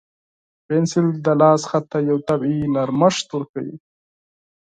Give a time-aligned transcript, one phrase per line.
[0.67, 3.75] پنسل د لاس خط ته یو طبیعي نرمښت ورکوي.